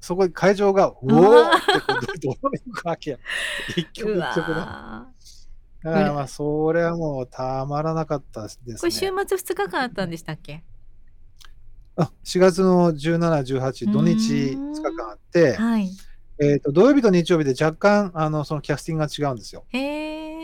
[0.00, 3.18] そこに会場が、うおーってこう、どういくわけや。
[3.76, 5.06] 一曲う一曲の。
[5.82, 8.74] だわからまあ、それはもうたまらなかったですね。
[8.74, 10.62] ーこれ週末2日間あったんでしたっけ？
[11.96, 13.18] あ4月の17、
[13.58, 15.90] 18、土日うん2日間あって、はい。
[16.38, 19.64] えーと土曜日と日曜日で若干あのそのキャスティングが違うんですよ。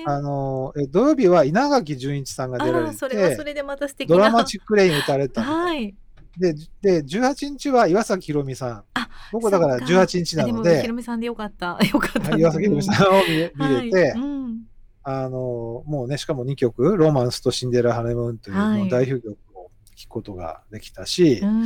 [0.09, 4.17] あのえ土曜日は稲垣潤一さんが出られあーそれはそて、れでまた素敵な。
[4.17, 5.95] ドラマチックレイン歌われたはい。
[6.39, 8.85] でで、18日は岩崎宏美さん。
[8.95, 11.79] あ僕だからそっか18日なのあでもひでろ、みさんでよかった。
[11.91, 12.37] よかった。
[12.37, 13.49] 岩崎宏美さんを見れ
[13.91, 14.61] て、はいうん
[15.09, 21.63] あの、もうね、しかも2曲、ロマンスとシンデレラ・ハネムーンというはいもう代表曲を聴くことができたし、うん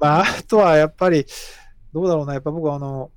[0.00, 1.26] まあ、あとはやっぱり、
[1.92, 3.10] どうだろうな、やっぱ僕はあの、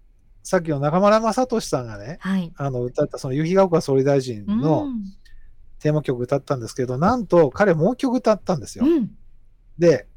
[0.43, 2.53] さっきの中村雅俊さんがね、はい。
[2.57, 5.03] あの、歌ったその夕日が丘総理大臣のうん
[5.79, 8.85] テーマ曲歌ったんですけど、なんと彼もう一曲歌ったんですよ。
[8.85, 9.11] うん
[9.77, 10.07] で、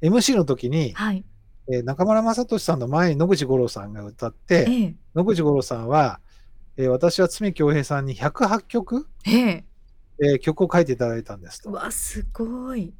[0.00, 1.24] MC の時に、はい。
[1.70, 6.20] えー中村雅俊さんの前に野口五郎さんが歌って、ええ野口五郎さんは、
[6.78, 9.64] えー私は渥美恭平さんに108曲、ええ。
[10.20, 12.94] えー曲を書いていただいたんですとうわすごい。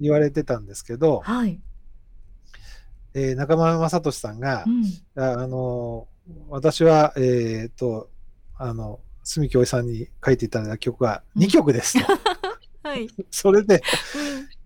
[0.00, 1.60] 言われてたんですけど、はい。
[3.14, 4.84] えー中村雅俊さんがう、ん。
[5.22, 6.16] ああのー
[6.48, 8.10] 私は、えーと、
[8.58, 12.12] あの、住京平さんに書いていただいた曲は2曲ですと。
[12.82, 13.08] はい。
[13.30, 13.80] それで、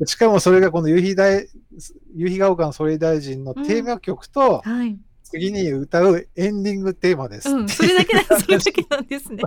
[0.07, 1.49] しかもそれがこの夕日大、
[2.14, 4.99] 夕日が丘の総理大臣のテーマ曲と、はい。
[5.31, 7.49] 次に歌うエンディングテーマです。
[7.49, 7.69] うん。
[7.69, 8.23] それだけだ。
[8.38, 9.43] それだけなんですね。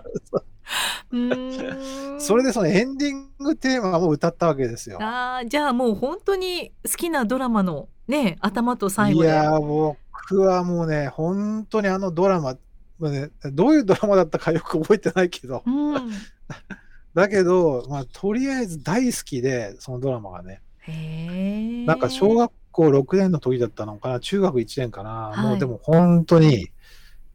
[2.20, 4.97] それでそのエンディングテーマも歌ったわけですよ。
[5.01, 9.30] ああ、じゃあもう本当に好きなドラマのね、頭と最い後で。
[9.30, 12.57] やー、僕はもうね、本当にあのドラマ、
[12.99, 16.12] まあね、どういうドラマだったかよく覚えてないけど、うん。
[17.14, 21.86] だけど、まあ、とりあえず大好きで、そのドラマがね、へえ。
[21.86, 25.45] なんか小学校6年の時だったのかな、中学1年かな、はい。
[25.45, 26.69] もうでも本当に、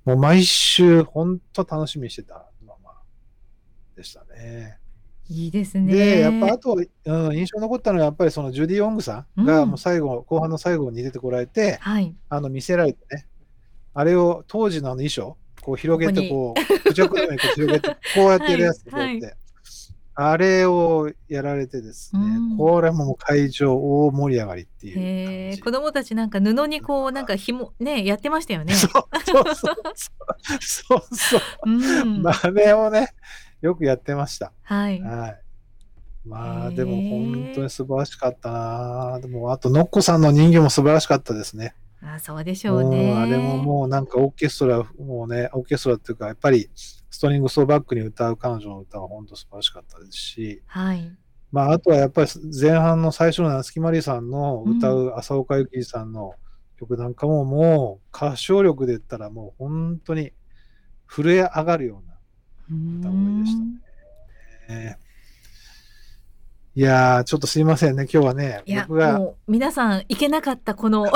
[0.04, 2.92] もう毎週、本当楽しみにしてたまま
[3.96, 4.78] でしたね。
[5.30, 5.92] いいですね。
[5.92, 9.68] で、やっぱあと、うん、印象に残ったのは、やっぱりそのジュディ・オングさんが、うん。
[9.70, 12.14] もう最後、後半の最後に出てこられて、はい。
[12.28, 13.26] あの見せられてね、
[13.94, 19.20] あれを当時のあの衣装、こう広げて、ここう、クジャクのようにこう広げて、こうやってやるやつで、こうはい。
[19.20, 19.36] やって、
[20.20, 25.62] あれをやられてですね、うんこれも会場大盛り上がりっていう感じ。
[25.62, 28.74] 子供たちなんか布にこうなんか紐ねやってましたよね。
[28.74, 28.90] そう
[29.24, 30.58] そうそうそう。
[30.60, 31.40] そうそう。
[31.66, 32.22] うん。
[32.22, 33.14] 真似をね、
[33.60, 34.52] よくやってました。
[34.64, 35.00] はい。
[35.00, 35.40] はい。
[36.24, 39.20] まあ、でも本当に素晴らしかったな。
[39.20, 41.74] でも、あと、ノッコさんの人形も素晴らしかったですね。
[42.02, 43.12] あ、そうでしょうね。
[43.12, 46.68] うんあれももうなんかオーケストラ、もうね、オーケストラっていうか、やっぱり
[47.18, 51.12] ストリングスをバックに歌う彼女の歌は本当素晴らしかったですし、はい。
[51.50, 56.34] まあ、あとはやっぱり前半の最初の夏木マリさんの歌う浅岡由紀さんの
[56.78, 60.30] 曲なんかももう歌唱力で言ったらもう本当に
[61.08, 62.14] 震え上がるような
[63.00, 63.56] 歌声でし
[64.68, 64.98] たね。
[66.74, 71.06] ねいやー、ちょっとすいませんね、今日はね、いや僕がもう皆さん行けなかったこの。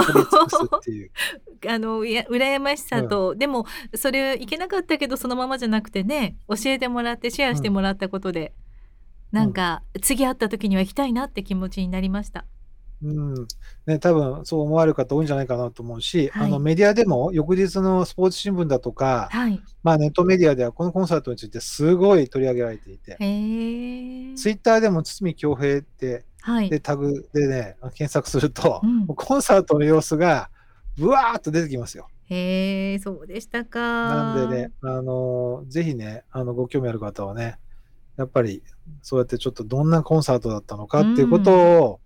[1.65, 8.53] あのいや羨ましさと、でもそれ行けなかったけどそのままじゃなくてね教えてもらってシェアしてもらったことで、
[9.31, 12.41] なんか次会った時には行きたいなって気持ちになりました。
[12.41, 12.62] うん
[13.87, 19.61] ね、多分そう思われる方多いんじゃないかなと思うし、はいあのメディアでも翌日のスポーツ新聞だとか、はい。
[19.83, 24.35] まあ、ネットメディアではこのコンサートについてすごい取り上げられていて、へえ。
[24.35, 26.71] ツイッターでも堤恭平ってはい。
[26.71, 30.51] でタグでね、検索すると、うんコンサートの様子が
[30.97, 32.09] ぶわーっと出てきますよ。
[32.27, 33.81] へえ、そうでしたか。
[33.81, 37.59] なんでね、あのぜひね、あのご興味ある方はね、
[38.17, 38.63] やっぱり
[39.03, 42.01] そうやってちょっとどんなコンサートだったのかっていうことを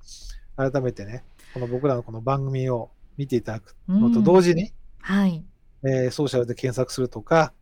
[0.57, 5.45] 改めてね、この僕らのこの番組を見ていただくのと同時に、はい。
[5.85, 7.53] えーソーシャルで検索するとか、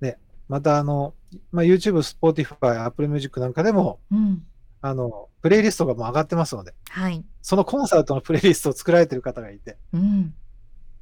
[0.00, 1.14] ね、またあの、
[1.52, 4.44] まあ、YouTube、Spotify、Apple Music なんかでも、うん。
[4.82, 7.24] あの、プレイリストがもう上がってますので、はい。
[7.42, 10.34] そのコンサートのプレイリストを作られてる方がいて、うん。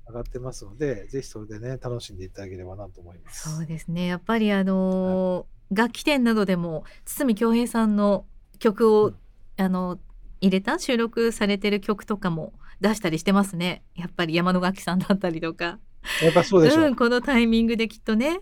[0.08, 3.56] 上がってますので、ぜひそれでね、楽しんでいただければなと思います。
[3.56, 4.06] そうですね。
[4.06, 8.24] やっぱりあのー楽器店などでも堤恭平さんの
[8.58, 9.16] 曲を、うん
[9.60, 9.98] あの
[10.40, 13.82] 入れた収録されてる曲とかも出したりしてますね。
[13.94, 15.78] やっぱり山野楽器さんだったりとか。
[16.22, 16.90] やっぱそうでしょう。
[16.90, 18.40] ん、このタイミングできっとね。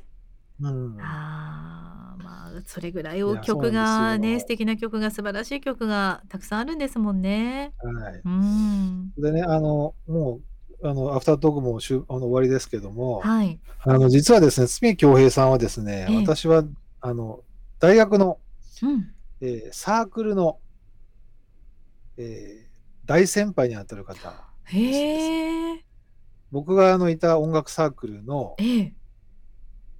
[0.60, 0.96] うん。
[1.00, 7.72] あーまあそれぐらいを曲がね素敵な曲が素晴らしい曲がたくさんあるんですもんね。
[7.78, 8.22] はい。
[8.24, 9.12] うん。
[9.18, 10.40] でね、あの、も
[10.82, 13.58] う、あの、アフタートークもしゅあの終わりですけども、はい。
[13.80, 16.64] あの、実はですね、堤恭平さんはですね、ええ私は、
[17.00, 17.40] あの、
[17.80, 18.38] 大学の、
[18.82, 19.14] うん。
[19.40, 20.58] えーサークルの、
[22.18, 22.66] えー
[23.06, 25.84] 大先輩にあたる方、へえ。
[26.50, 28.92] 僕があのいた音楽サークルのええ。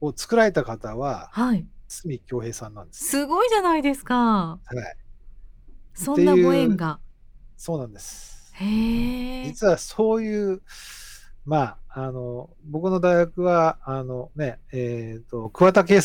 [0.01, 1.65] を作られた方は、はい。
[1.89, 3.05] 堤恭平さんなんです。
[3.05, 4.17] すごいじゃないですか。
[4.17, 4.97] はい。
[5.95, 6.99] そんなご縁が。
[7.57, 8.53] そうなんです。
[8.55, 9.45] へえ。
[9.47, 10.63] 実はそういう、
[11.45, 16.01] まあ、あの、僕の大学は、あのね、えっ、と、桑田圭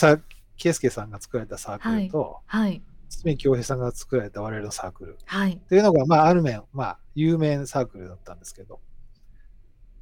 [0.56, 2.84] 介さんが作られたサークルと、はい。
[3.12, 5.60] 堤恭平さんが作られた我々のサークルはい。
[5.70, 8.80] というのが、まあ、ある面、まあ、有名サークルだったんですけど、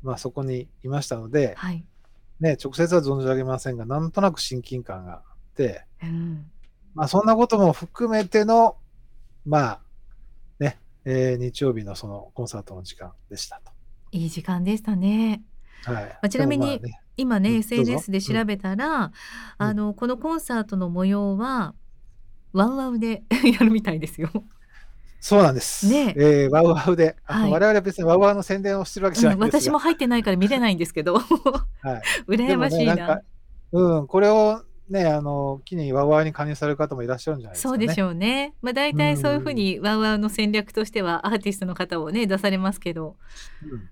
[0.03, 1.83] まあ、そこにいましたので、はい。
[2.39, 5.23] ね、直接は存じ上げませんが、なんとなく親近感があっ
[5.55, 6.45] て、うん。
[6.93, 8.77] まあ、そんなことも含めての、
[9.45, 9.81] まあ、
[10.59, 13.61] ね、えー日曜日のそのコンサートの時間でした
[14.11, 15.43] いい時間でしたね。
[15.83, 15.93] と。
[15.93, 16.19] はい。
[16.21, 16.81] あちなみに
[17.17, 19.11] 今ね、SNS で調べたら、
[19.57, 21.75] あのこのコンサートの模様は
[22.53, 23.23] ワウワウで
[23.53, 24.29] やるみたいですよ。
[25.21, 25.87] そうなんです。
[25.87, 31.23] ねえーワウワウで、はい我々は別にワウワウの宣伝をしてるわけじゃうなんいんですが、私も入ってないから見れないんですけど、 はい、
[32.27, 32.95] 羨ましいな。
[32.95, 33.21] ねんか
[33.71, 37.77] うん、これをね、あの、機にワウワウに加入される方もいらっしゃるんじゃないですか、ね。
[37.77, 38.55] そうでしょうね。
[38.61, 43.15] まあ大体そういうふうにワウワウの戦略としてはアーティストの方をね出されますけど、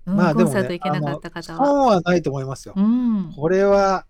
[0.06, 0.10] う。
[0.10, 2.74] うんんまあね、コンサート行けなかった方は損はないと思いますよ。
[2.76, 4.06] うん、これは、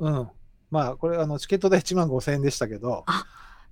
[0.00, 0.28] うん。
[0.70, 3.04] まあ、これ、あの、チケット代1万5000円でしたけど、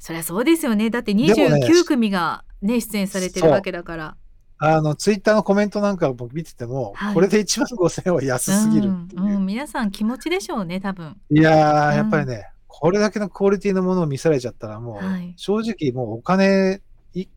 [0.03, 0.91] そりゃそうですよね。
[0.91, 4.17] だってでもね29組がね出演されてるわけだから。
[4.59, 8.91] あの、ツイッターのコメントなんかを僕見てても、はいこれで1万5000円は安すぎるう。
[8.91, 11.17] うんうん、皆さん気持ちでしょうね多分。
[11.31, 16.81] いやー、うんやっぱりね、これだけのクオリティのものを見せられちゃったら、もう、はい正直もうお金
[17.15, 17.29] い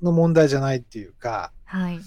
[0.00, 1.98] の問題じゃないっていうか、はい。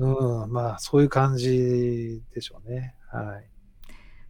[0.00, 2.94] うん、まあ、そういう感じでしょうね。
[3.10, 3.46] はい。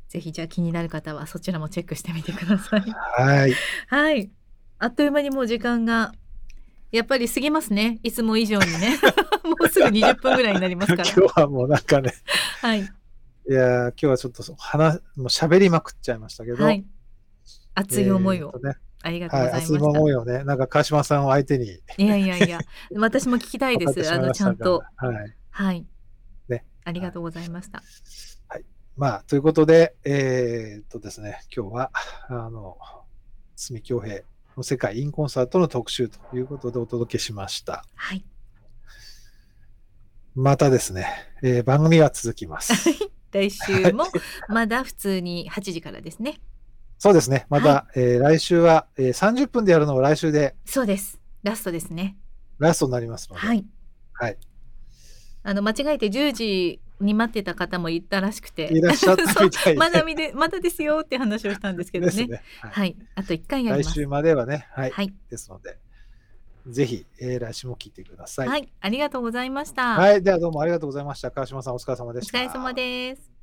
[0.08, 2.80] ぜひじゃあ気になる方はそちらもチェックしてみてください。
[2.80, 3.54] はい。
[3.88, 4.30] はい。
[4.78, 6.12] あっという間にもう時間が
[6.94, 7.98] やっぱり過ぎますね。
[8.02, 8.98] いつも以上にね。
[9.44, 11.10] もうすぐ20分ぐらいになりますから。
[11.10, 12.12] 今日はもうなんかね、
[12.60, 12.80] はい。
[12.80, 12.82] い
[13.52, 16.84] やー、今日はちょっと話、もう喋りまくっちゃいましたけど、はい。
[17.74, 19.74] 熱い思いをね、ありがとうはい、ございました。
[19.74, 22.60] 熱い思いをね、なんか川島さんを相手にいやいやいや、
[22.96, 24.12] 私も聞きたいです。
[24.12, 24.84] あのちゃんと。
[24.96, 25.34] はい。
[25.50, 25.86] はい。
[26.48, 26.64] ね。
[26.84, 27.82] ありがとうございました。
[28.96, 31.90] まあ、ということで、えーっとですね、今日は、
[32.28, 32.78] あの、
[33.56, 34.22] 住京平の
[34.62, 37.84] 世界インコンサートの特集ということでお届けしました。
[37.94, 38.24] はい。
[40.34, 41.06] またですね、
[41.42, 42.72] えー番組は続きます。
[43.32, 44.04] 来週も
[44.48, 46.40] まだ普通に8時からですね。
[46.98, 51.20] そうですね、また、えー来週は、えー30分でやるのを来週でそうです。
[51.42, 52.16] ラストですね。
[52.58, 53.66] ラストになりますので、はい。
[54.12, 54.38] はい。
[55.42, 59.78] あの間違えて10時に待ってた方もいたらしくて、いらっしゃったみたいで。
[59.78, 62.26] まだ見でまだですよって話をしたんですけどね。
[62.26, 62.42] ね。
[62.60, 62.96] はいはい。
[63.14, 63.94] あと1回やります。
[63.94, 65.12] 来週まではね、はい、はい。
[65.30, 65.78] ですので、
[66.66, 68.48] ぜひ、えー来週も聞いてください。
[68.48, 68.72] はい。
[68.80, 69.94] ありがとうございました。
[69.98, 71.30] はい、ではどうもありがとうございました。
[71.30, 72.38] 川島さんお疲れ様おでした。
[72.38, 73.33] 疲れ様です。